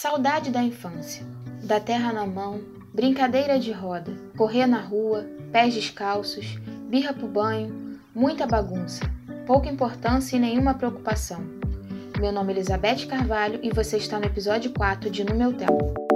Saudade 0.00 0.50
da 0.50 0.62
infância, 0.62 1.22
da 1.62 1.78
terra 1.78 2.10
na 2.10 2.24
mão, 2.24 2.62
brincadeira 2.90 3.58
de 3.58 3.70
roda, 3.70 4.10
correr 4.34 4.66
na 4.66 4.80
rua, 4.80 5.26
pés 5.52 5.74
descalços, 5.74 6.58
birra 6.88 7.12
pro 7.12 7.28
banho, 7.28 8.00
muita 8.14 8.46
bagunça, 8.46 9.02
pouca 9.46 9.68
importância 9.68 10.38
e 10.38 10.40
nenhuma 10.40 10.72
preocupação. 10.72 11.44
Meu 12.18 12.32
nome 12.32 12.54
é 12.54 12.56
Elizabeth 12.56 13.08
Carvalho 13.08 13.60
e 13.62 13.68
você 13.68 13.98
está 13.98 14.18
no 14.18 14.24
episódio 14.24 14.72
4 14.72 15.10
de 15.10 15.22
No 15.22 15.34
Meu 15.34 15.52
Tempo. 15.52 16.09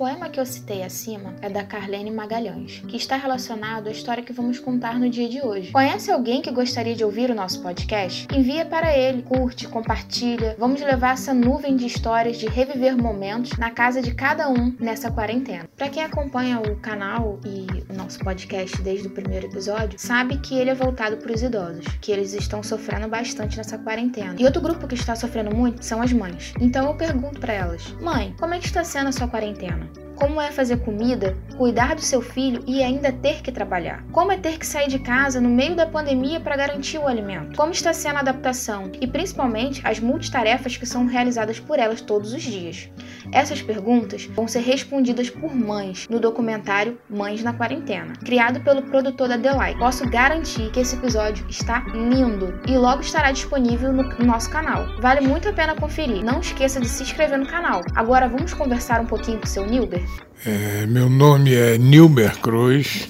Poema 0.00 0.30
que 0.30 0.40
eu 0.40 0.46
citei 0.46 0.82
acima 0.82 1.34
é 1.42 1.50
da 1.50 1.62
Carlene 1.62 2.10
Magalhães, 2.10 2.82
que 2.88 2.96
está 2.96 3.16
relacionado 3.16 3.86
à 3.86 3.90
história 3.90 4.22
que 4.22 4.32
vamos 4.32 4.58
contar 4.58 4.98
no 4.98 5.10
dia 5.10 5.28
de 5.28 5.42
hoje. 5.42 5.72
Conhece 5.72 6.10
alguém 6.10 6.40
que 6.40 6.50
gostaria 6.50 6.94
de 6.94 7.04
ouvir 7.04 7.30
o 7.30 7.34
nosso 7.34 7.60
podcast? 7.60 8.26
Envia 8.34 8.64
para 8.64 8.96
ele, 8.96 9.20
curte, 9.20 9.68
compartilha. 9.68 10.56
Vamos 10.58 10.80
levar 10.80 11.12
essa 11.12 11.34
nuvem 11.34 11.76
de 11.76 11.84
histórias 11.84 12.38
de 12.38 12.46
reviver 12.46 12.96
momentos 12.96 13.58
na 13.58 13.70
casa 13.70 14.00
de 14.00 14.14
cada 14.14 14.48
um 14.48 14.74
nessa 14.80 15.10
quarentena. 15.10 15.68
Para 15.76 15.90
quem 15.90 16.02
acompanha 16.02 16.58
o 16.60 16.76
canal 16.76 17.38
e 17.44 17.66
o 17.92 17.94
nosso 17.94 18.20
podcast 18.20 18.80
desde 18.80 19.06
o 19.06 19.10
primeiro 19.10 19.48
episódio, 19.48 19.98
sabe 19.98 20.38
que 20.38 20.54
ele 20.54 20.70
é 20.70 20.74
voltado 20.74 21.18
para 21.18 21.34
os 21.34 21.42
idosos, 21.42 21.84
que 22.00 22.10
eles 22.10 22.32
estão 22.32 22.62
sofrendo 22.62 23.06
bastante 23.06 23.58
nessa 23.58 23.76
quarentena. 23.76 24.34
E 24.38 24.46
outro 24.46 24.62
grupo 24.62 24.88
que 24.88 24.94
está 24.94 25.14
sofrendo 25.14 25.54
muito 25.54 25.84
são 25.84 26.00
as 26.00 26.10
mães. 26.10 26.54
Então 26.58 26.86
eu 26.86 26.94
pergunto 26.94 27.38
para 27.38 27.52
elas: 27.52 27.94
"Mãe, 28.00 28.34
como 28.40 28.54
é 28.54 28.58
que 28.58 28.64
está 28.64 28.82
sendo 28.82 29.08
a 29.08 29.12
sua 29.12 29.28
quarentena?" 29.28 29.89
time. 29.94 30.09
Como 30.20 30.38
é 30.38 30.52
fazer 30.52 30.76
comida, 30.80 31.34
cuidar 31.56 31.94
do 31.94 32.02
seu 32.02 32.20
filho 32.20 32.62
e 32.66 32.82
ainda 32.82 33.10
ter 33.10 33.40
que 33.40 33.50
trabalhar? 33.50 34.04
Como 34.12 34.30
é 34.30 34.36
ter 34.36 34.58
que 34.58 34.66
sair 34.66 34.86
de 34.86 34.98
casa 34.98 35.40
no 35.40 35.48
meio 35.48 35.74
da 35.74 35.86
pandemia 35.86 36.38
para 36.38 36.58
garantir 36.58 36.98
o 36.98 37.08
alimento? 37.08 37.56
Como 37.56 37.72
está 37.72 37.94
sendo 37.94 38.16
a 38.16 38.20
adaptação 38.20 38.92
e 39.00 39.06
principalmente 39.06 39.80
as 39.82 39.98
multitarefas 39.98 40.76
que 40.76 40.84
são 40.84 41.06
realizadas 41.06 41.58
por 41.58 41.78
elas 41.78 42.02
todos 42.02 42.34
os 42.34 42.42
dias? 42.42 42.90
Essas 43.32 43.62
perguntas 43.62 44.26
vão 44.26 44.46
ser 44.46 44.60
respondidas 44.60 45.30
por 45.30 45.54
mães 45.54 46.06
no 46.10 46.20
documentário 46.20 46.98
Mães 47.08 47.42
na 47.42 47.54
Quarentena, 47.54 48.12
criado 48.22 48.60
pelo 48.60 48.82
produtor 48.82 49.26
da 49.26 49.38
The 49.38 49.52
Light. 49.52 49.78
Posso 49.78 50.08
garantir 50.10 50.70
que 50.70 50.80
esse 50.80 50.96
episódio 50.96 51.46
está 51.48 51.80
lindo 51.94 52.60
e 52.68 52.76
logo 52.76 53.00
estará 53.00 53.32
disponível 53.32 53.90
no 53.90 54.02
nosso 54.26 54.50
canal. 54.50 54.84
Vale 55.00 55.26
muito 55.26 55.48
a 55.48 55.52
pena 55.52 55.74
conferir. 55.74 56.22
Não 56.22 56.40
esqueça 56.40 56.78
de 56.78 56.88
se 56.88 57.04
inscrever 57.04 57.38
no 57.38 57.46
canal. 57.46 57.80
Agora 57.94 58.28
vamos 58.28 58.52
conversar 58.52 59.00
um 59.00 59.06
pouquinho 59.06 59.38
com 59.38 59.46
o 59.46 59.48
seu 59.48 59.64
Nilber? 59.64 60.09
É, 60.44 60.86
meu 60.86 61.10
nome 61.10 61.54
é 61.54 61.78
Nilmer 61.78 62.38
Cruz. 62.38 63.08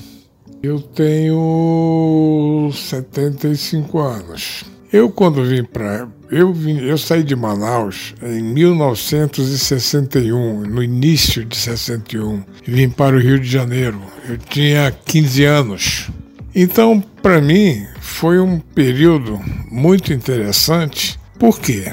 Eu 0.63 0.81
tenho 0.81 2.71
75 2.73 3.99
anos. 3.99 4.65
Eu 4.93 5.11
quando 5.11 5.45
vim 5.45 5.65
para 5.65 6.09
eu 6.31 6.55
vim, 6.55 6.79
eu 6.79 6.97
saí 6.97 7.25
de 7.25 7.35
Manaus 7.35 8.15
em 8.23 8.41
1961, 8.41 10.61
no 10.61 10.81
início 10.81 11.45
de 11.45 11.57
61, 11.57 12.45
e 12.67 12.71
vim 12.71 12.89
para 12.89 13.17
o 13.17 13.19
Rio 13.19 13.41
de 13.41 13.49
Janeiro. 13.49 14.01
Eu 14.29 14.39
tinha 14.39 14.93
15 14.93 15.45
anos. 15.45 16.09
Então, 16.55 17.03
para 17.21 17.41
mim, 17.41 17.85
foi 18.01 18.39
um 18.39 18.61
período 18.61 19.41
muito 19.69 20.13
interessante. 20.13 21.19
Por 21.37 21.59
quê? 21.59 21.93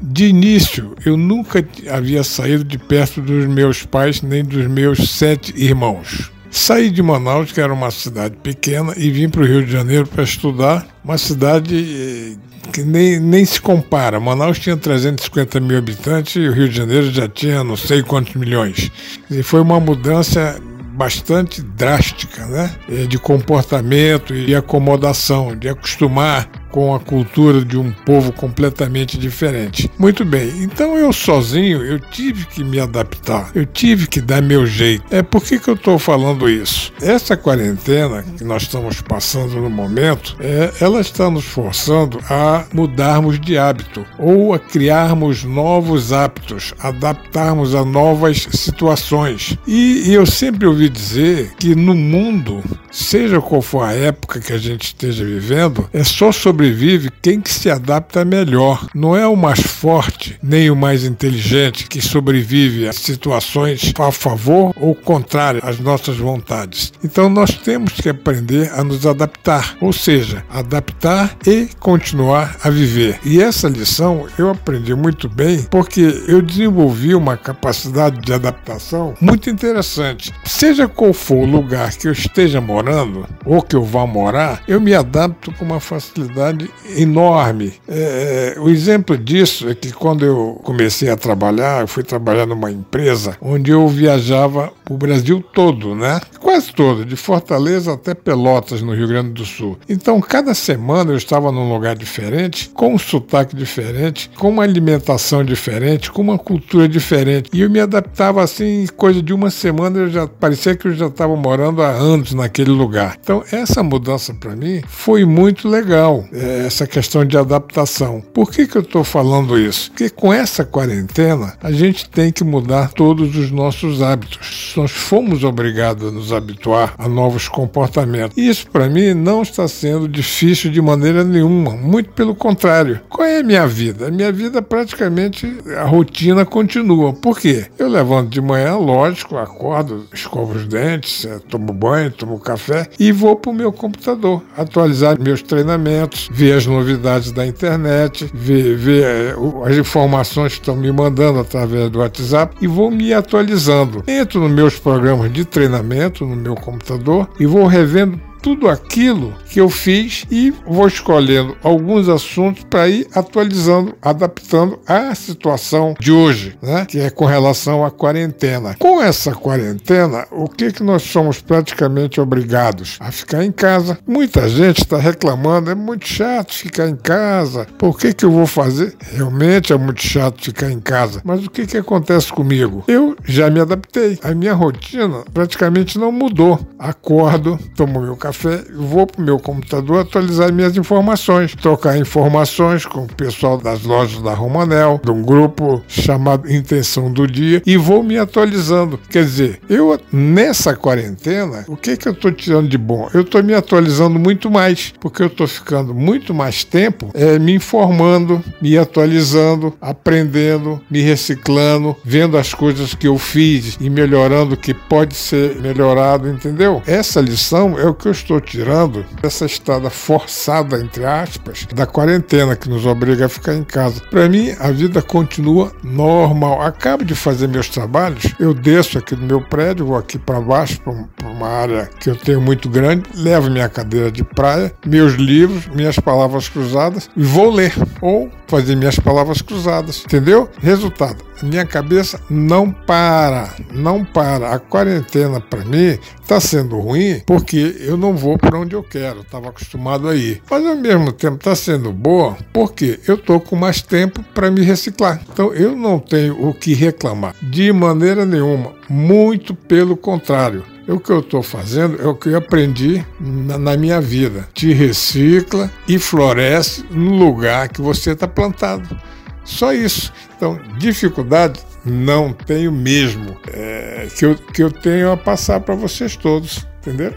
De 0.00 0.26
início, 0.26 0.94
eu 1.04 1.16
nunca 1.16 1.66
havia 1.90 2.22
saído 2.22 2.62
de 2.64 2.78
perto 2.78 3.20
dos 3.20 3.46
meus 3.46 3.82
pais 3.84 4.22
nem 4.22 4.44
dos 4.44 4.66
meus 4.66 5.10
sete 5.10 5.52
irmãos. 5.56 6.30
Saí 6.50 6.90
de 6.90 7.02
Manaus, 7.02 7.52
que 7.52 7.60
era 7.60 7.72
uma 7.72 7.90
cidade 7.90 8.36
pequena, 8.36 8.94
e 8.96 9.10
vim 9.10 9.28
para 9.28 9.42
o 9.42 9.44
Rio 9.44 9.64
de 9.64 9.70
Janeiro 9.70 10.06
para 10.06 10.22
estudar. 10.22 10.86
Uma 11.04 11.18
cidade 11.18 11.76
eh, 11.76 12.36
que 12.72 12.82
nem, 12.82 13.20
nem 13.20 13.44
se 13.44 13.60
compara. 13.60 14.18
Manaus 14.18 14.58
tinha 14.58 14.76
350 14.76 15.60
mil 15.60 15.76
habitantes 15.76 16.36
e 16.36 16.48
o 16.48 16.52
Rio 16.52 16.68
de 16.68 16.76
Janeiro 16.76 17.10
já 17.10 17.28
tinha 17.28 17.62
não 17.62 17.76
sei 17.76 18.02
quantos 18.02 18.34
milhões. 18.34 18.90
E 19.30 19.42
foi 19.42 19.60
uma 19.60 19.78
mudança 19.78 20.58
bastante 20.94 21.60
drástica, 21.60 22.46
né? 22.46 22.74
Eh, 22.88 23.06
de 23.06 23.18
comportamento 23.18 24.34
e 24.34 24.54
acomodação, 24.54 25.56
de 25.56 25.68
acostumar 25.68 26.50
com 26.70 26.94
a 26.94 27.00
cultura 27.00 27.64
de 27.64 27.76
um 27.76 27.90
povo 27.90 28.32
completamente 28.32 29.18
diferente. 29.18 29.90
Muito 29.98 30.24
bem, 30.24 30.48
então 30.62 30.96
eu 30.96 31.12
sozinho 31.12 31.84
eu 31.84 31.98
tive 31.98 32.46
que 32.46 32.62
me 32.64 32.80
adaptar, 32.80 33.50
eu 33.54 33.64
tive 33.66 34.06
que 34.06 34.20
dar 34.20 34.42
meu 34.42 34.66
jeito. 34.66 35.04
É 35.10 35.22
por 35.22 35.42
que, 35.42 35.58
que 35.58 35.68
eu 35.68 35.74
estou 35.74 35.98
falando 35.98 36.48
isso? 36.48 36.92
Essa 37.00 37.36
quarentena 37.36 38.24
que 38.36 38.44
nós 38.44 38.62
estamos 38.62 39.00
passando 39.00 39.60
no 39.60 39.70
momento, 39.70 40.36
é, 40.40 40.72
ela 40.80 41.00
está 41.00 41.30
nos 41.30 41.44
forçando 41.44 42.20
a 42.28 42.64
mudarmos 42.72 43.40
de 43.40 43.56
hábito 43.56 44.04
ou 44.18 44.54
a 44.54 44.58
criarmos 44.58 45.44
novos 45.44 46.12
hábitos, 46.12 46.74
adaptarmos 46.78 47.74
a 47.74 47.84
novas 47.84 48.48
situações. 48.52 49.56
E, 49.66 50.10
e 50.10 50.14
eu 50.14 50.26
sempre 50.26 50.66
ouvi 50.66 50.88
dizer 50.88 51.52
que 51.58 51.74
no 51.74 51.94
mundo, 51.94 52.62
seja 52.90 53.40
qual 53.40 53.62
for 53.62 53.82
a 53.82 53.92
época 53.92 54.40
que 54.40 54.52
a 54.52 54.58
gente 54.58 54.86
esteja 54.86 55.24
vivendo, 55.24 55.88
é 55.92 56.04
só 56.04 56.32
sobre 56.32 56.57
sobrevive 56.58 57.08
quem 57.22 57.40
que 57.40 57.50
se 57.50 57.70
adapta 57.70 58.24
melhor. 58.24 58.88
Não 58.92 59.16
é 59.16 59.24
o 59.24 59.36
mais 59.36 59.60
forte 59.60 60.36
nem 60.42 60.68
o 60.70 60.74
mais 60.74 61.04
inteligente 61.04 61.86
que 61.86 62.00
sobrevive 62.00 62.88
a 62.88 62.92
situações 62.92 63.92
a 63.96 64.10
favor 64.10 64.72
ou 64.76 64.94
contrário 64.94 65.60
às 65.62 65.78
nossas 65.78 66.16
vontades. 66.16 66.92
Então 67.04 67.28
nós 67.28 67.52
temos 67.52 67.92
que 67.92 68.08
aprender 68.08 68.72
a 68.72 68.82
nos 68.82 69.06
adaptar, 69.06 69.76
ou 69.80 69.92
seja, 69.92 70.44
adaptar 70.50 71.36
e 71.46 71.68
continuar 71.78 72.56
a 72.64 72.70
viver. 72.70 73.20
E 73.24 73.40
essa 73.40 73.68
lição 73.68 74.26
eu 74.36 74.50
aprendi 74.50 74.94
muito 74.94 75.28
bem 75.28 75.62
porque 75.70 76.24
eu 76.26 76.42
desenvolvi 76.42 77.14
uma 77.14 77.36
capacidade 77.36 78.20
de 78.20 78.32
adaptação 78.32 79.14
muito 79.20 79.48
interessante. 79.48 80.32
Seja 80.44 80.88
qual 80.88 81.12
for 81.12 81.36
o 81.36 81.46
lugar 81.46 81.92
que 81.92 82.08
eu 82.08 82.12
esteja 82.12 82.60
morando 82.60 83.28
ou 83.44 83.62
que 83.62 83.76
eu 83.76 83.84
vá 83.84 84.06
morar, 84.06 84.62
eu 84.66 84.80
me 84.80 84.94
adapto 84.94 85.52
com 85.52 85.64
uma 85.64 85.80
facilidade 85.80 86.47
enorme. 86.96 87.74
É, 87.88 88.54
é, 88.56 88.60
o 88.60 88.68
exemplo 88.68 89.16
disso 89.16 89.68
é 89.68 89.74
que 89.74 89.92
quando 89.92 90.24
eu 90.24 90.60
comecei 90.62 91.08
a 91.10 91.16
trabalhar, 91.16 91.80
eu 91.80 91.88
fui 91.88 92.02
trabalhar 92.02 92.46
numa 92.46 92.70
empresa 92.70 93.36
onde 93.40 93.70
eu 93.70 93.86
viajava 93.88 94.72
o 94.88 94.96
Brasil 94.96 95.44
todo, 95.52 95.94
né? 95.94 96.20
Quase 96.58 96.72
todo, 96.72 97.04
de 97.04 97.14
Fortaleza 97.14 97.92
até 97.92 98.14
Pelotas, 98.14 98.82
no 98.82 98.92
Rio 98.92 99.06
Grande 99.06 99.30
do 99.30 99.44
Sul. 99.44 99.78
Então, 99.88 100.20
cada 100.20 100.52
semana 100.54 101.12
eu 101.12 101.16
estava 101.16 101.52
num 101.52 101.72
lugar 101.72 101.94
diferente, 101.94 102.68
com 102.70 102.94
um 102.94 102.98
sotaque 102.98 103.54
diferente, 103.54 104.28
com 104.36 104.48
uma 104.48 104.64
alimentação 104.64 105.44
diferente, 105.44 106.10
com 106.10 106.20
uma 106.20 106.36
cultura 106.36 106.88
diferente. 106.88 107.48
E 107.52 107.60
eu 107.60 107.70
me 107.70 107.78
adaptava 107.78 108.42
assim, 108.42 108.88
coisa 108.96 109.22
de 109.22 109.32
uma 109.32 109.50
semana, 109.50 110.00
eu 110.00 110.08
já 110.08 110.26
parecia 110.26 110.74
que 110.74 110.88
eu 110.88 110.94
já 110.94 111.06
estava 111.06 111.36
morando 111.36 111.80
há 111.80 111.90
anos 111.90 112.34
naquele 112.34 112.72
lugar. 112.72 113.16
Então, 113.22 113.44
essa 113.52 113.80
mudança 113.80 114.34
para 114.34 114.56
mim 114.56 114.82
foi 114.88 115.24
muito 115.24 115.68
legal. 115.68 116.26
É, 116.32 116.66
essa 116.66 116.88
questão 116.88 117.24
de 117.24 117.38
adaptação. 117.38 118.20
Por 118.34 118.50
que, 118.50 118.66
que 118.66 118.76
eu 118.76 118.82
estou 118.82 119.04
falando 119.04 119.56
isso? 119.56 119.92
Porque 119.92 120.10
com 120.10 120.32
essa 120.32 120.64
quarentena 120.64 121.56
a 121.62 121.70
gente 121.70 122.10
tem 122.10 122.32
que 122.32 122.42
mudar 122.42 122.90
todos 122.94 123.36
os 123.36 123.52
nossos 123.52 124.02
hábitos. 124.02 124.74
Nós 124.76 124.90
fomos 124.90 125.44
obrigados 125.44 126.08
a 126.08 126.10
nos 126.10 126.32
habituar 126.48 126.94
a 126.98 127.08
novos 127.08 127.48
comportamentos. 127.48 128.36
Isso 128.36 128.70
para 128.70 128.88
mim 128.88 129.12
não 129.12 129.42
está 129.42 129.68
sendo 129.68 130.08
difícil 130.08 130.70
de 130.70 130.80
maneira 130.80 131.22
nenhuma, 131.22 131.72
muito 131.72 132.10
pelo 132.10 132.34
contrário. 132.34 133.00
Qual 133.08 133.26
é 133.26 133.40
a 133.40 133.42
minha 133.42 133.66
vida? 133.66 134.08
A 134.08 134.10
minha 134.10 134.32
vida 134.32 134.62
praticamente 134.62 135.58
a 135.76 135.84
rotina 135.84 136.44
continua. 136.44 137.12
Por 137.12 137.38
quê? 137.38 137.66
Eu 137.78 137.88
levanto 137.88 138.30
de 138.30 138.40
manhã, 138.40 138.76
lógico, 138.76 139.36
acordo, 139.36 140.06
escovo 140.12 140.54
os 140.54 140.66
dentes, 140.66 141.24
é, 141.26 141.38
tomo 141.38 141.72
banho, 141.72 142.10
tomo 142.10 142.38
café 142.38 142.88
e 142.98 143.12
vou 143.12 143.36
para 143.36 143.50
o 143.50 143.54
meu 143.54 143.72
computador 143.72 144.42
atualizar 144.56 145.20
meus 145.20 145.42
treinamentos, 145.42 146.28
ver 146.32 146.54
as 146.54 146.66
novidades 146.66 147.32
da 147.32 147.46
internet, 147.46 148.30
ver, 148.32 148.76
ver 148.76 149.04
eh, 149.04 149.34
as 149.64 149.76
informações 149.76 150.54
que 150.54 150.60
estão 150.60 150.76
me 150.76 150.90
mandando 150.90 151.40
através 151.40 151.90
do 151.90 151.98
WhatsApp 151.98 152.56
e 152.60 152.66
vou 152.66 152.90
me 152.90 153.12
atualizando. 153.12 154.02
Entro 154.06 154.40
nos 154.40 154.50
meus 154.50 154.78
programas 154.78 155.32
de 155.32 155.44
treinamento 155.44 156.24
no 156.28 156.36
meu 156.36 156.54
computador 156.54 157.28
e 157.38 157.46
vou 157.46 157.66
revendo 157.66 158.20
tudo 158.40 158.68
aquilo 158.68 159.34
que 159.50 159.60
eu 159.60 159.68
fiz 159.68 160.24
e 160.30 160.52
vou 160.66 160.86
escolhendo 160.86 161.56
alguns 161.62 162.08
assuntos 162.08 162.64
para 162.64 162.88
ir 162.88 163.06
atualizando, 163.14 163.94
adaptando 164.00 164.78
à 164.86 165.14
situação 165.14 165.94
de 165.98 166.12
hoje, 166.12 166.56
né? 166.62 166.84
que 166.86 166.98
é 166.98 167.10
com 167.10 167.24
relação 167.24 167.84
à 167.84 167.90
quarentena. 167.90 168.76
Com 168.78 169.02
essa 169.02 169.32
quarentena, 169.32 170.26
o 170.30 170.48
que, 170.48 170.72
que 170.72 170.82
nós 170.82 171.02
somos 171.02 171.40
praticamente 171.40 172.20
obrigados? 172.20 172.96
A 173.00 173.10
ficar 173.10 173.44
em 173.44 173.52
casa. 173.52 173.98
Muita 174.06 174.48
gente 174.48 174.78
está 174.78 174.98
reclamando, 174.98 175.70
é 175.70 175.74
muito 175.74 176.06
chato 176.06 176.54
ficar 176.54 176.88
em 176.88 176.96
casa, 176.96 177.66
por 177.78 177.98
que, 177.98 178.12
que 178.12 178.24
eu 178.24 178.30
vou 178.30 178.46
fazer? 178.46 178.94
Realmente 179.12 179.72
é 179.72 179.76
muito 179.76 180.02
chato 180.02 180.44
ficar 180.44 180.70
em 180.70 180.80
casa, 180.80 181.20
mas 181.24 181.44
o 181.44 181.50
que, 181.50 181.66
que 181.66 181.76
acontece 181.76 182.32
comigo? 182.32 182.84
Eu 182.86 183.16
já 183.24 183.50
me 183.50 183.60
adaptei, 183.60 184.18
a 184.22 184.34
minha 184.34 184.54
rotina 184.54 185.24
praticamente 185.32 185.98
não 185.98 186.12
mudou. 186.12 186.58
Acordo, 186.78 187.58
tomo 187.74 188.00
meu 188.00 188.16
café 188.16 188.27
café, 188.28 188.62
vou 188.74 189.06
para 189.06 189.22
o 189.22 189.24
meu 189.24 189.38
computador 189.38 190.00
atualizar 190.00 190.52
minhas 190.52 190.76
informações, 190.76 191.54
trocar 191.54 191.96
informações 191.96 192.84
com 192.84 193.04
o 193.04 193.06
pessoal 193.06 193.56
das 193.56 193.82
lojas 193.82 194.20
da 194.20 194.34
Romanel, 194.34 195.00
de 195.02 195.10
um 195.10 195.22
grupo 195.22 195.82
chamado 195.88 196.50
Intenção 196.50 197.10
do 197.10 197.26
Dia, 197.26 197.62
e 197.64 197.76
vou 197.76 198.02
me 198.02 198.18
atualizando. 198.18 199.00
Quer 199.08 199.24
dizer, 199.24 199.60
eu 199.68 199.98
nessa 200.12 200.76
quarentena, 200.76 201.64
o 201.68 201.76
que, 201.76 201.96
que 201.96 202.06
eu 202.06 202.12
estou 202.12 202.30
tirando 202.30 202.68
de 202.68 202.76
bom? 202.76 203.08
Eu 203.14 203.22
estou 203.22 203.42
me 203.42 203.54
atualizando 203.54 204.18
muito 204.18 204.50
mais, 204.50 204.92
porque 205.00 205.22
eu 205.22 205.28
estou 205.28 205.48
ficando 205.48 205.94
muito 205.94 206.34
mais 206.34 206.64
tempo 206.64 207.10
é, 207.14 207.38
me 207.38 207.54
informando, 207.54 208.44
me 208.60 208.76
atualizando, 208.76 209.72
aprendendo, 209.80 210.80
me 210.90 211.00
reciclando, 211.00 211.96
vendo 212.04 212.36
as 212.36 212.52
coisas 212.52 212.94
que 212.94 213.08
eu 213.08 213.16
fiz 213.16 213.78
e 213.80 213.88
melhorando 213.88 214.54
o 214.54 214.56
que 214.56 214.74
pode 214.74 215.14
ser 215.14 215.56
melhorado, 215.60 216.28
entendeu? 216.28 216.82
Essa 216.86 217.20
lição 217.20 217.78
é 217.78 217.86
o 217.86 217.94
que 217.94 218.06
eu 218.06 218.17
estou 218.18 218.40
tirando 218.40 219.04
dessa 219.22 219.46
estada 219.46 219.90
forçada, 219.90 220.78
entre 220.78 221.04
aspas, 221.04 221.66
da 221.74 221.86
quarentena 221.86 222.56
que 222.56 222.68
nos 222.68 222.86
obriga 222.86 223.26
a 223.26 223.28
ficar 223.28 223.54
em 223.54 223.64
casa. 223.64 224.00
Para 224.10 224.28
mim, 224.28 224.54
a 224.58 224.70
vida 224.70 225.00
continua 225.02 225.72
normal. 225.82 226.62
Acabo 226.62 227.04
de 227.04 227.14
fazer 227.14 227.48
meus 227.48 227.68
trabalhos, 227.68 228.34
eu 228.38 228.52
desço 228.52 228.98
aqui 228.98 229.14
do 229.14 229.24
meu 229.24 229.40
prédio, 229.40 229.86
vou 229.86 229.96
aqui 229.96 230.18
para 230.18 230.40
baixo, 230.40 230.80
para 230.80 231.28
uma 231.28 231.48
área 231.48 231.90
que 231.98 232.10
eu 232.10 232.16
tenho 232.16 232.40
muito 232.40 232.68
grande, 232.68 233.04
levo 233.14 233.50
minha 233.50 233.68
cadeira 233.68 234.10
de 234.10 234.24
praia, 234.24 234.72
meus 234.84 235.14
livros, 235.14 235.66
minhas 235.68 235.98
palavras 235.98 236.48
cruzadas 236.48 237.08
e 237.16 237.22
vou 237.22 237.50
ler 237.50 237.72
ou 238.00 238.30
fazer 238.46 238.76
minhas 238.76 238.98
palavras 238.98 239.42
cruzadas, 239.42 240.02
entendeu? 240.04 240.48
Resultado, 240.60 241.22
minha 241.42 241.64
cabeça 241.64 242.20
não 242.28 242.70
para, 242.70 243.54
não 243.72 244.04
para. 244.04 244.54
A 244.54 244.58
quarentena 244.58 245.40
para 245.40 245.64
mim 245.64 245.98
está 246.20 246.40
sendo 246.40 246.78
ruim 246.78 247.22
porque 247.26 247.76
eu 247.80 247.96
não 247.96 248.16
vou 248.16 248.38
para 248.38 248.58
onde 248.58 248.74
eu 248.74 248.82
quero, 248.82 249.20
estava 249.20 249.48
acostumado 249.48 250.08
a 250.08 250.14
ir. 250.14 250.42
Mas 250.50 250.66
ao 250.66 250.76
mesmo 250.76 251.12
tempo 251.12 251.36
está 251.36 251.54
sendo 251.54 251.92
boa 251.92 252.36
porque 252.52 253.00
eu 253.06 253.14
estou 253.14 253.40
com 253.40 253.56
mais 253.56 253.82
tempo 253.82 254.22
para 254.34 254.50
me 254.50 254.62
reciclar. 254.62 255.20
Então 255.32 255.52
eu 255.52 255.76
não 255.76 255.98
tenho 255.98 256.48
o 256.48 256.54
que 256.54 256.74
reclamar 256.74 257.34
de 257.42 257.72
maneira 257.72 258.24
nenhuma, 258.24 258.72
muito 258.88 259.54
pelo 259.54 259.96
contrário. 259.96 260.64
O 260.88 260.98
que 260.98 261.10
eu 261.10 261.20
estou 261.20 261.42
fazendo 261.42 262.00
é 262.00 262.06
o 262.06 262.14
que 262.14 262.30
eu 262.30 262.38
aprendi 262.38 263.04
na, 263.20 263.58
na, 263.58 263.76
minha 263.76 264.00
vida. 264.00 264.48
Te 264.54 264.72
recicla 264.72 265.70
e 265.86 265.98
floresce 265.98 266.82
no 266.90 267.14
lugar 267.14 267.68
que 267.68 267.82
você 267.82 268.12
está 268.12 268.26
plantado. 268.26 268.98
Só 269.48 269.72
isso. 269.72 270.12
Então, 270.36 270.60
dificuldade 270.78 271.60
não 271.84 272.32
tenho 272.32 272.70
mesmo. 272.70 273.36
É, 273.48 274.06
que, 274.16 274.24
eu, 274.24 274.34
que 274.36 274.62
eu 274.62 274.70
tenho 274.70 275.10
a 275.10 275.16
passar 275.16 275.60
para 275.60 275.74
vocês 275.74 276.14
todos. 276.14 276.66
Entenderam? 276.80 277.16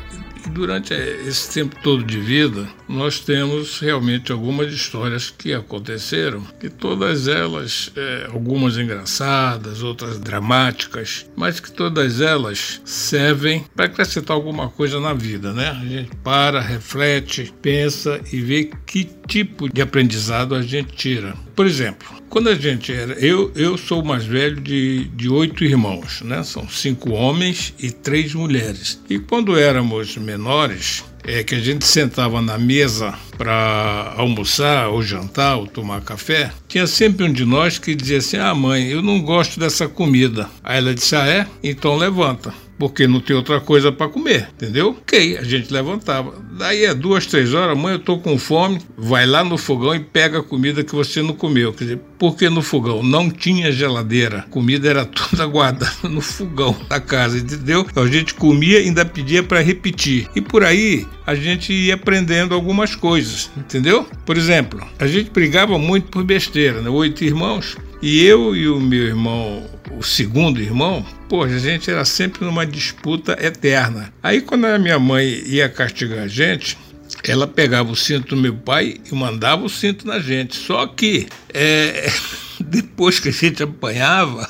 durante 0.49 0.93
esse 0.93 1.53
tempo 1.53 1.75
todo 1.83 2.03
de 2.03 2.19
vida, 2.19 2.67
nós 2.91 3.19
temos 3.19 3.79
realmente 3.79 4.31
algumas 4.31 4.73
histórias 4.73 5.33
que 5.35 5.53
aconteceram, 5.53 6.43
que 6.59 6.69
todas 6.69 7.27
elas, 7.27 7.91
é, 7.95 8.27
algumas 8.31 8.77
engraçadas, 8.77 9.81
outras 9.81 10.19
dramáticas, 10.19 11.25
mas 11.35 11.59
que 11.59 11.71
todas 11.71 12.21
elas 12.21 12.81
servem 12.83 13.63
para 13.75 13.85
acrescentar 13.85 14.35
alguma 14.35 14.69
coisa 14.69 14.99
na 14.99 15.13
vida, 15.13 15.53
né? 15.53 15.69
A 15.69 15.85
gente 15.85 16.15
para, 16.17 16.59
reflete, 16.59 17.53
pensa 17.61 18.19
e 18.31 18.41
vê 18.41 18.71
que 18.85 19.09
tipo 19.27 19.71
de 19.71 19.81
aprendizado 19.81 20.53
a 20.53 20.61
gente 20.61 20.93
tira. 20.93 21.33
Por 21.55 21.65
exemplo, 21.65 22.21
quando 22.31 22.49
a 22.49 22.55
gente 22.55 22.93
era. 22.93 23.13
Eu, 23.13 23.51
eu 23.55 23.77
sou 23.77 24.01
o 24.01 24.05
mais 24.05 24.25
velho 24.25 24.59
de, 24.59 25.05
de 25.09 25.29
oito 25.29 25.65
irmãos, 25.65 26.21
né? 26.21 26.41
São 26.43 26.67
cinco 26.67 27.11
homens 27.11 27.73
e 27.77 27.91
três 27.91 28.33
mulheres. 28.33 29.01
E 29.09 29.19
quando 29.19 29.59
éramos 29.59 30.15
menores, 30.15 31.03
é 31.23 31.43
que 31.43 31.55
a 31.55 31.59
gente 31.59 31.85
sentava 31.85 32.41
na 32.41 32.57
mesa 32.57 33.13
para 33.37 34.13
almoçar 34.17 34.89
ou 34.89 35.01
jantar 35.01 35.57
ou 35.57 35.67
tomar 35.67 36.01
café, 36.01 36.51
tinha 36.67 36.85
sempre 36.85 37.25
um 37.25 37.31
de 37.33 37.45
nós 37.45 37.77
que 37.77 37.95
dizia 37.95 38.17
assim: 38.17 38.37
Ah, 38.37 38.53
mãe, 38.53 38.87
eu 38.87 39.01
não 39.01 39.21
gosto 39.21 39.59
dessa 39.59 39.87
comida. 39.87 40.49
Aí 40.63 40.77
ela 40.77 40.93
disse: 40.93 41.15
Ah, 41.15 41.27
é? 41.27 41.47
Então 41.63 41.95
levanta 41.95 42.53
porque 42.81 43.05
não 43.05 43.19
tem 43.19 43.35
outra 43.35 43.59
coisa 43.59 43.91
para 43.91 44.09
comer, 44.09 44.49
entendeu? 44.55 44.97
Ok, 45.03 45.37
a 45.37 45.43
gente 45.43 45.71
levantava. 45.71 46.33
Daí 46.57 46.85
é 46.85 46.95
duas, 46.95 47.27
três 47.27 47.53
horas, 47.53 47.77
mãe, 47.77 47.93
eu 47.93 47.99
tô 47.99 48.17
com 48.17 48.39
fome, 48.39 48.81
vai 48.97 49.23
lá 49.23 49.43
no 49.43 49.55
fogão 49.55 49.93
e 49.93 49.99
pega 49.99 50.39
a 50.39 50.43
comida 50.43 50.83
que 50.83 50.95
você 50.95 51.21
não 51.21 51.35
comeu. 51.35 51.71
Quer 51.73 51.83
dizer, 51.83 51.99
por 52.17 52.35
que 52.35 52.49
no 52.49 52.63
fogão? 52.63 53.03
Não 53.03 53.29
tinha 53.29 53.71
geladeira, 53.71 54.39
a 54.39 54.49
comida 54.49 54.89
era 54.89 55.05
toda 55.05 55.45
guardada 55.45 56.09
no 56.09 56.21
fogão 56.21 56.75
da 56.89 56.99
casa, 56.99 57.37
entendeu? 57.37 57.85
A 57.95 58.07
gente 58.07 58.33
comia 58.33 58.79
e 58.79 58.87
ainda 58.87 59.05
pedia 59.05 59.43
para 59.43 59.61
repetir. 59.61 60.27
E 60.35 60.41
por 60.41 60.63
aí 60.63 61.05
a 61.23 61.35
gente 61.35 61.71
ia 61.71 61.93
aprendendo 61.93 62.55
algumas 62.55 62.95
coisas, 62.95 63.51
entendeu? 63.55 64.07
Por 64.25 64.37
exemplo, 64.37 64.83
a 64.97 65.05
gente 65.05 65.29
brigava 65.29 65.77
muito 65.77 66.07
por 66.07 66.23
besteira, 66.23 66.81
né? 66.81 66.89
Oito 66.89 67.23
irmãos, 67.23 67.77
e 68.01 68.25
eu 68.25 68.55
e 68.55 68.67
o 68.67 68.79
meu 68.79 69.03
irmão, 69.03 69.63
o 69.97 70.01
segundo 70.01 70.59
irmão, 70.59 71.05
pô, 71.29 71.43
a 71.43 71.59
gente 71.59 71.89
era 71.89 72.03
sempre 72.03 72.43
numa 72.43 72.65
disputa 72.65 73.37
eterna. 73.39 74.11
Aí 74.23 74.41
quando 74.41 74.65
a 74.65 74.79
minha 74.79 74.97
mãe 74.97 75.43
ia 75.45 75.69
castigar 75.69 76.23
a 76.23 76.27
gente, 76.27 76.77
ela 77.23 77.45
pegava 77.45 77.91
o 77.91 77.95
cinto 77.95 78.35
do 78.35 78.41
meu 78.41 78.55
pai 78.55 78.97
e 79.09 79.13
mandava 79.13 79.63
o 79.63 79.69
cinto 79.69 80.07
na 80.07 80.19
gente. 80.19 80.55
Só 80.55 80.87
que 80.87 81.27
é, 81.53 82.11
depois 82.59 83.19
que 83.19 83.29
a 83.29 83.31
gente 83.31 83.61
apanhava, 83.61 84.49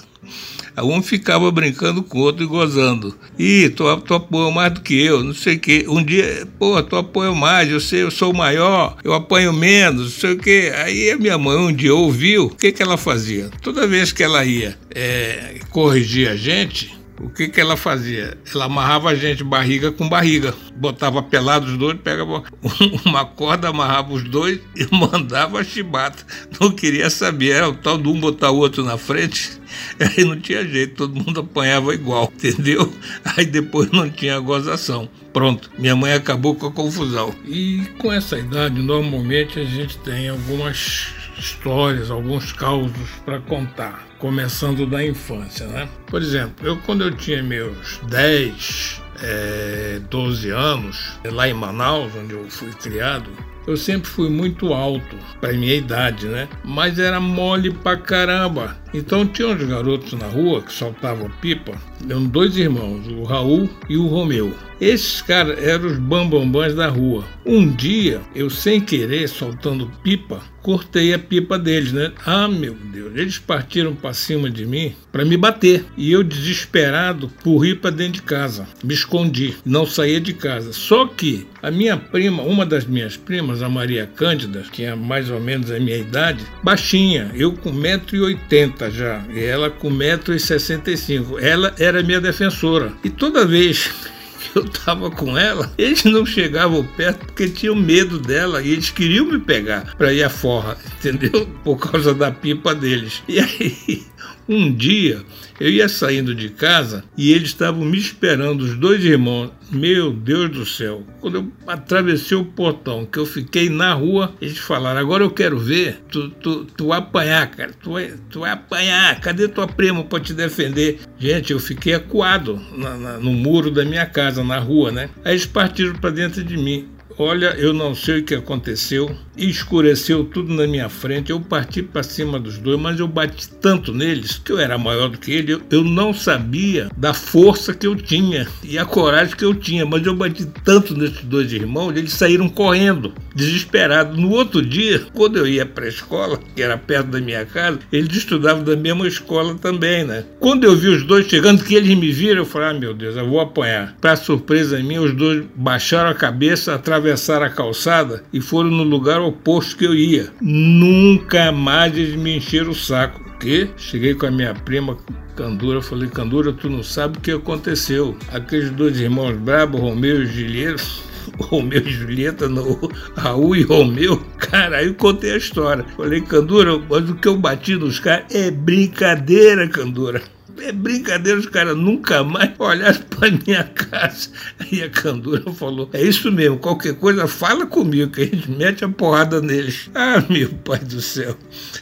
um 0.78 1.02
ficava 1.02 1.52
brincando 1.52 2.02
com 2.04 2.20
o 2.20 2.22
outro 2.22 2.44
e 2.44 2.48
gozando. 2.48 3.18
Ih, 3.38 3.70
tu, 3.70 3.84
tu 4.02 4.52
mais 4.52 4.74
do 4.74 4.82
que 4.82 5.00
eu, 5.00 5.24
não 5.24 5.34
sei 5.34 5.56
o 5.56 5.60
quê. 5.60 5.86
Um 5.88 6.04
dia, 6.04 6.48
pô, 6.58 6.82
tu 6.82 6.96
apoia 6.96 7.34
mais, 7.34 7.70
eu 7.70 7.80
sei, 7.80 8.04
eu 8.04 8.12
sou 8.12 8.34
maior, 8.34 8.98
eu 9.04 9.14
apanho 9.14 9.52
menos, 9.52 10.04
não 10.04 10.20
sei 10.20 10.32
o 10.34 10.38
quê. 10.38 10.72
Aí 10.76 11.12
a 11.12 11.18
minha 11.18 11.38
mãe 11.38 11.58
um 11.58 11.74
dia 11.74 11.94
ouviu, 11.94 12.46
o 12.46 12.56
que, 12.56 12.72
que 12.72 12.82
ela 12.82 12.98
fazia? 12.98 13.50
Toda 13.62 13.88
vez 13.88 14.12
que 14.12 14.24
ela 14.24 14.44
ia 14.46 14.78
é, 14.94 15.60
corrigir 15.70 16.30
a 16.30 16.36
gente, 16.36 17.02
o 17.22 17.30
que, 17.30 17.48
que 17.48 17.62
ela 17.62 17.78
fazia? 17.78 18.36
Ela 18.52 18.66
amarrava 18.66 19.10
a 19.10 19.16
gente 19.16 19.44
barriga 19.44 19.92
com 19.92 20.10
barriga. 20.10 20.56
Botava 20.76 21.22
pelados 21.22 21.72
os 21.72 21.78
dois, 21.78 21.98
pegava 22.04 22.44
uma 23.06 23.26
corda, 23.26 23.70
amarrava 23.70 24.12
os 24.14 24.24
dois 24.24 24.60
e 24.76 24.88
mandava 24.92 25.60
a 25.60 25.64
chibata. 25.64 26.26
Não 26.60 26.72
queria 26.72 27.12
saber, 27.12 27.52
era 27.52 27.70
o 27.70 27.76
tal 27.76 27.98
de 27.98 28.08
um 28.08 28.20
botar 28.20 28.50
o 28.50 28.58
outro 28.58 28.84
na 28.84 28.98
frente. 28.98 29.61
Aí 30.00 30.24
não 30.24 30.40
tinha 30.40 30.66
jeito, 30.68 30.96
todo 30.96 31.24
mundo 31.24 31.42
apanhava 31.42 31.94
igual, 31.94 32.32
entendeu? 32.34 32.92
Aí 33.24 33.46
depois 33.46 33.90
não 33.92 34.10
tinha 34.10 34.40
gozação. 34.40 35.10
Pronto, 35.34 35.72
minha 35.78 35.96
mãe 35.96 36.14
acabou 36.14 36.56
com 36.56 36.68
a 36.68 36.72
confusão. 36.72 37.34
E 37.46 37.86
com 37.98 38.12
essa 38.12 38.38
idade, 38.38 38.82
normalmente 38.82 39.60
a 39.60 39.64
gente 39.64 39.98
tem 40.00 40.30
algumas 40.30 41.08
histórias, 41.38 42.12
alguns 42.12 42.52
causos 42.52 43.10
para 43.26 43.40
contar, 43.40 44.08
começando 44.20 44.86
da 44.86 45.04
infância, 45.04 45.66
né? 45.68 45.90
Por 46.08 46.22
exemplo, 46.22 46.68
eu 46.68 46.78
quando 46.78 47.04
eu 47.04 47.12
tinha 47.12 47.42
meus 47.42 48.00
10, 48.10 49.02
é, 49.24 50.02
12 50.10 50.50
anos, 50.50 51.20
lá 51.26 51.48
em 51.48 51.54
Manaus, 51.54 52.12
onde 52.16 52.34
eu 52.34 52.50
fui 52.50 52.72
criado, 52.74 53.30
eu 53.68 53.78
sempre 53.78 54.10
fui 54.10 54.30
muito 54.30 54.74
alto 54.74 55.16
para 55.40 55.54
minha 55.54 55.76
idade, 55.76 56.28
né? 56.28 56.48
Mas 56.64 57.00
era 57.00 57.20
mole 57.20 57.72
pra 57.72 57.98
caramba. 57.98 58.78
Então 58.94 59.26
tinha 59.26 59.48
uns 59.48 59.64
garotos 59.64 60.14
na 60.14 60.28
rua 60.28 60.62
que 60.62 60.74
soltavam 60.74 61.30
pipa, 61.42 61.74
eram 62.10 62.26
dois 62.26 62.58
irmãos, 62.58 63.08
o 63.08 63.24
Raul 63.24 63.70
e 63.88 63.96
o 63.96 64.08
Romeu. 64.08 64.54
Esses 64.82 65.22
caras 65.22 65.60
eram 65.64 65.86
os 65.86 65.98
bambambãs 66.00 66.74
da 66.74 66.88
rua. 66.88 67.24
Um 67.46 67.68
dia, 67.70 68.20
eu 68.34 68.50
sem 68.50 68.82
querer, 68.82 69.30
soltando 69.30 69.92
pipa, 70.04 70.42
cortei 70.62 71.14
a 71.14 71.20
pipa 71.20 71.60
deles, 71.60 71.92
né? 71.92 72.12
Ah, 72.26 72.48
meu 72.48 72.74
Deus, 72.74 73.16
eles 73.16 73.38
partiram 73.38 73.94
para 73.94 74.14
cima 74.14 74.50
de 74.50 74.66
mim 74.66 74.96
para 75.12 75.24
me 75.24 75.38
bater. 75.38 75.86
E 75.96 76.12
eu, 76.12 76.24
desesperado, 76.24 77.32
corri 77.44 77.76
para 77.76 77.92
dentro 77.92 78.14
de 78.14 78.22
casa. 78.24 78.68
Me 78.84 78.96
escondi, 78.96 79.56
não 79.64 79.86
saía 79.86 80.20
de 80.20 80.34
casa. 80.34 80.74
Só 80.74 81.06
que 81.06 81.46
a 81.62 81.70
minha 81.70 81.96
prima, 81.96 82.44
uma 82.44 82.66
das 82.66 82.86
minhas 82.86 83.16
primas, 83.16 83.62
a 83.62 83.70
Maria 83.70 84.10
Cândida, 84.16 84.62
que 84.62 84.72
tinha 84.72 84.96
mais 84.96 85.30
ou 85.30 85.40
menos 85.40 85.70
a 85.72 85.80
minha 85.80 85.98
idade, 85.98 86.44
baixinha, 86.64 87.32
eu 87.36 87.54
com 87.54 87.72
1,80m 87.72 88.92
já, 88.92 89.24
e 89.30 89.44
ela 89.44 89.70
com 89.70 89.90
1,65m. 89.90 91.42
Ela 91.42 91.74
era 91.78 92.02
minha 92.02 92.20
defensora. 92.20 92.92
E 93.04 93.10
toda 93.10 93.46
vez 93.46 93.92
que 94.42 94.58
eu 94.58 94.68
tava 94.68 95.12
com 95.12 95.38
ela, 95.38 95.72
eles 95.78 96.04
não 96.04 96.26
chegavam 96.26 96.84
perto 96.84 97.28
porque 97.28 97.48
tinham 97.48 97.76
medo 97.76 98.18
dela 98.18 98.62
e 98.62 98.72
eles 98.72 98.90
queriam 98.90 99.26
me 99.26 99.40
pegar 99.40 99.96
para 99.96 100.12
ir 100.12 100.24
à 100.24 100.30
forra, 100.30 100.78
entendeu? 100.98 101.48
Por 101.64 101.78
causa 101.78 102.14
da 102.14 102.32
pipa 102.32 102.74
deles. 102.74 103.22
E 103.28 103.40
aí, 103.40 104.04
um 104.52 104.74
dia, 104.74 105.22
eu 105.60 105.70
ia 105.70 105.88
saindo 105.88 106.36
de 106.36 106.50
casa 106.50 107.04
e 107.18 107.32
eles 107.32 107.50
estavam 107.50 107.86
me 107.86 107.98
esperando, 107.98 108.62
os 108.62 108.76
dois 108.76 109.04
irmãos, 109.04 109.52
Meu 109.72 110.12
Deus 110.12 110.50
do 110.50 110.66
céu, 110.66 111.06
quando 111.22 111.36
eu 111.36 111.52
atravessei 111.66 112.36
o 112.36 112.44
portão, 112.44 113.06
que 113.06 113.18
eu 113.18 113.26
fiquei 113.26 113.70
na 113.70 113.94
rua, 113.94 114.34
eles 114.42 114.58
falaram: 114.58 115.00
agora 115.00 115.24
eu 115.24 115.32
quero 115.32 115.58
ver 115.58 116.02
tu, 116.12 116.30
tu, 116.30 116.66
tu 116.66 116.92
apanhar, 116.92 117.50
cara, 117.52 117.72
tu, 117.82 117.92
tu 118.30 118.40
vai 118.42 118.52
apanhar, 118.52 119.18
cadê 119.22 119.48
tua 119.48 119.68
prima 119.68 120.04
para 120.04 120.20
te 120.20 120.34
defender? 120.34 121.00
Gente, 121.18 121.54
eu 121.54 121.60
fiquei 121.60 121.94
acuado 121.94 122.60
na, 122.76 122.98
na, 122.98 123.18
no 123.18 123.32
muro 123.32 123.72
da 123.72 123.86
minha 123.86 124.06
casa, 124.06 124.44
na 124.44 124.60
rua, 124.60 124.92
né? 124.92 125.10
Aí 125.24 125.32
eles 125.34 125.46
partiram 125.46 125.96
para 125.96 126.10
dentro 126.10 126.44
de 126.44 126.58
mim. 126.58 126.90
Olha, 127.18 127.56
eu 127.58 127.72
não 127.74 127.94
sei 127.94 128.20
o 128.20 128.24
que 128.24 128.34
aconteceu, 128.36 129.16
escureceu 129.38 130.24
tudo 130.24 130.54
na 130.54 130.68
minha 130.68 130.90
frente. 130.90 131.32
Eu 131.32 131.40
parti 131.40 131.82
para 131.82 132.04
cima 132.04 132.40
dos 132.40 132.58
dois, 132.58 132.80
mas 132.80 133.00
eu 133.00 133.08
bati 133.08 133.50
tanto 133.50 133.94
neles 133.94 134.42
que 134.44 134.52
eu 134.52 134.60
era 134.60 134.78
maior 134.78 135.10
do 135.10 135.18
que 135.18 135.32
ele. 135.32 135.62
Eu, 135.70 135.84
não 135.84 136.14
sabia 136.14 136.90
da 136.96 137.14
força 137.14 137.74
que 137.74 137.88
eu 137.88 137.96
tinha 137.96 138.48
e 138.64 138.78
a 138.78 138.86
coragem 138.86 139.36
que 139.36 139.44
eu 139.44 139.54
tinha, 139.54 139.86
mas 139.86 140.06
eu 140.06 140.16
bati 140.16 140.46
tanto 140.46 140.96
nesses 140.96 141.24
dois 141.24 141.52
irmãos, 141.52 141.96
eles 141.96 142.14
saíram 142.14 142.48
correndo, 142.48 143.14
desesperados. 143.36 144.18
No 144.18 144.30
outro 144.30 144.62
dia, 144.62 145.02
quando 145.14 145.38
eu 145.38 145.48
ia 145.48 145.66
para 145.66 145.86
a 145.86 145.90
escola, 145.90 146.40
que 146.56 146.62
era 146.62 146.78
perto 146.78 147.08
da 147.08 147.20
minha 147.20 147.46
casa, 147.46 147.80
eles 147.92 148.16
estudavam 148.16 148.64
da 148.64 148.76
mesma 148.76 149.08
escola 149.08 149.56
também, 149.56 150.06
né? 150.06 150.24
Quando 150.40 150.64
eu 150.64 150.76
vi 150.76 150.88
os 150.88 151.04
dois 151.04 151.28
chegando, 151.28 151.64
que 151.64 151.76
eles 151.76 151.98
me 151.98 152.12
viram, 152.12 152.40
eu 152.40 152.46
falei: 152.46 152.70
ah, 152.70 152.74
meu 152.80 152.94
Deus, 152.94 153.16
eu 153.16 153.28
vou 153.28 153.40
apanhar. 153.40 153.96
Para 154.00 154.16
surpresa 154.16 154.80
minha, 154.80 155.02
os 155.02 155.14
dois 155.14 155.44
baixaram 155.56 156.10
a 156.10 156.16
cabeça, 156.16 156.76
atravessaram 156.76 157.12
atravessaram 157.12 157.46
a 157.46 157.50
calçada 157.50 158.24
e 158.34 158.42
foram 158.42 158.70
no 158.70 158.84
lugar 158.84 159.22
oposto 159.32 159.78
que 159.78 159.86
eu 159.86 159.96
ia. 159.96 160.32
Nunca 160.40 161.52
mais 161.52 161.98
eles 161.98 162.16
me 162.16 162.38
encheram 162.38 162.72
o 162.72 162.76
saco. 162.76 163.20
Que? 163.40 163.70
Cheguei 163.76 164.14
com 164.14 164.28
a 164.28 164.32
minha 164.32 164.54
prima 164.54 164.96
Candura, 165.36 165.82
falei, 165.82 166.10
Candura, 166.10 166.54
tu 166.54 166.70
não 166.70 166.84
sabe 166.84 167.18
o 167.18 167.22
que 167.22 167.32
aconteceu. 167.32 168.16
Aqueles 168.32 168.70
dois 168.70 169.00
irmãos 169.00 169.36
brabos, 169.38 169.82
Romeu 169.82 170.22
e 170.22 170.28
Julieta, 170.28 170.84
Romeu 171.40 171.82
e 171.82 171.92
Julieta, 171.92 172.48
no 172.48 172.92
Raul 173.16 173.56
e 173.56 173.64
Romeu, 173.64 174.18
cara, 174.38 174.78
aí 174.78 174.88
eu 174.88 174.94
contei 174.94 175.34
a 175.34 175.38
história. 175.38 175.86
Falei, 175.96 176.22
Candura, 176.22 176.78
mas 176.90 177.10
o 177.10 177.16
que 177.16 177.28
eu 177.28 177.38
bati 177.38 177.76
nos 177.76 178.00
caras 178.00 178.26
é 178.30 178.52
brincadeira, 178.52 179.68
Candura. 179.68 180.22
É 180.62 180.72
brincadeira, 180.72 181.40
os 181.40 181.48
caras 181.48 181.76
nunca 181.76 182.24
mais 182.24 182.52
olharam 182.60 183.02
para 183.10 183.32
minha 183.32 183.64
casa. 183.64 184.30
Aí 184.60 184.84
a 184.84 184.90
Candura 184.90 185.52
falou: 185.54 185.90
É 185.92 186.02
isso 186.02 186.32
mesmo, 186.32 186.60
qualquer 186.60 186.96
coisa 186.96 187.28
fala 187.28 187.66
comigo, 187.66 188.12
que 188.12 188.22
a 188.22 188.26
gente 188.26 188.52
mete 188.52 188.86
a 188.86 188.90
porrada 188.90 189.42
neles. 189.42 189.90
Ah, 189.96 190.24
meu 190.30 190.50
pai 190.50 190.80
do 190.80 191.02
céu, 191.02 191.36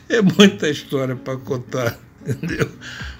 é 0.08 0.22
muita 0.22 0.70
história 0.70 1.16
para 1.16 1.38
contar, 1.38 2.00
entendeu? 2.26 2.72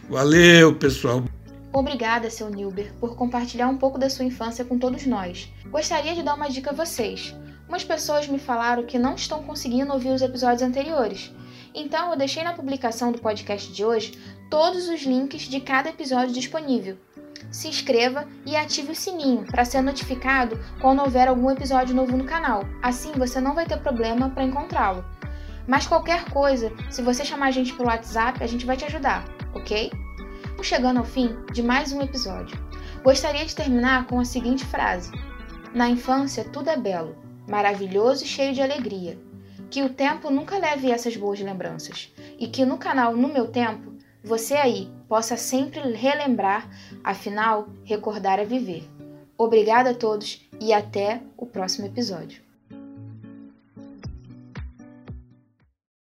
Valeu, 0.10 0.74
pessoal. 0.76 1.26
Obrigada, 1.74 2.30
seu 2.30 2.50
Nilber, 2.50 2.94
por 3.00 3.16
compartilhar 3.16 3.68
um 3.68 3.78
pouco 3.78 4.00
da 4.00 4.10
sua 4.10 4.26
infância 4.26 4.64
com 4.64 4.80
todos 4.80 5.06
nós. 5.06 5.52
Gostaria 5.70 6.16
de 6.16 6.24
dar 6.24 6.36
uma 6.36 6.50
dica 6.50 6.72
a 6.72 6.74
vocês. 6.74 7.36
Umas 7.68 7.84
pessoas 7.84 8.28
me 8.28 8.40
falaram 8.40 8.84
que 8.84 8.98
não 8.98 9.14
estão 9.14 9.44
conseguindo 9.44 9.94
ouvir 9.94 10.10
os 10.10 10.22
episódios 10.22 10.64
anteriores. 10.64 11.32
Então 11.76 12.12
eu 12.12 12.18
deixei 12.18 12.44
na 12.44 12.54
publicação 12.54 13.12
do 13.12 13.20
podcast 13.20 13.72
de 13.72 13.86
hoje 13.86 14.14
todos 14.50 14.90
os 14.90 15.04
links 15.04 15.44
de 15.44 15.62
cada 15.62 15.90
episódio 15.90 16.34
disponível. 16.34 16.98
Se 17.52 17.68
inscreva 17.68 18.28
e 18.46 18.56
ative 18.56 18.92
o 18.92 18.96
sininho 18.96 19.46
para 19.46 19.64
ser 19.64 19.82
notificado 19.82 20.60
quando 20.82 21.02
houver 21.02 21.28
algum 21.28 21.50
episódio 21.52 21.96
novo 21.96 22.18
no 22.18 22.26
canal. 22.26 22.64
Assim 22.82 23.12
você 23.14 23.40
não 23.40 23.54
vai 23.54 23.66
ter 23.66 23.78
problema 23.78 24.30
para 24.30 24.44
encontrá-lo. 24.44 25.06
Mas 25.68 25.86
qualquer 25.86 26.26
coisa, 26.26 26.72
se 26.90 27.02
você 27.02 27.24
chamar 27.24 27.48
a 27.48 27.52
gente 27.52 27.74
pelo 27.74 27.90
WhatsApp, 27.90 28.44
a 28.44 28.48
gente 28.48 28.66
vai 28.66 28.76
te 28.76 28.86
ajudar, 28.86 29.24
ok? 29.54 29.92
Estamos 30.42 30.68
chegando 30.68 30.98
ao 30.98 31.06
fim 31.06 31.36
de 31.54 31.62
mais 31.62 31.94
um 31.94 32.02
episódio. 32.02 32.60
Gostaria 33.04 33.46
de 33.46 33.56
terminar 33.56 34.08
com 34.08 34.20
a 34.20 34.26
seguinte 34.26 34.66
frase: 34.66 35.12
Na 35.74 35.88
infância 35.88 36.44
tudo 36.44 36.70
é 36.70 36.76
belo, 36.76 37.16
maravilhoso 37.48 38.24
e 38.24 38.28
cheio 38.28 38.54
de 38.54 38.62
alegria. 38.62 39.18
Que 39.70 39.84
o 39.84 39.90
tempo 39.90 40.32
nunca 40.32 40.58
leve 40.58 40.92
essas 40.92 41.16
boas 41.16 41.40
lembranças 41.40 42.12
e 42.40 42.48
que 42.48 42.66
no 42.66 42.78
canal 42.78 43.16
No 43.16 43.28
Meu 43.28 43.48
Tempo 43.48 43.89
você 44.24 44.56
aí 44.56 44.90
possa 45.08 45.38
sempre 45.38 45.80
relembrar, 45.94 46.70
afinal, 47.04 47.70
recordar 47.84 48.40
é 48.40 48.46
viver. 48.46 48.84
Obrigada 49.38 49.92
a 49.92 49.96
todos 49.96 50.46
e 50.60 50.74
até 50.74 51.22
o 51.38 51.46
próximo 51.46 51.88
episódio. 51.88 52.49